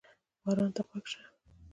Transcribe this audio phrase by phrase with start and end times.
[0.43, 1.21] باران ته غوږ شه.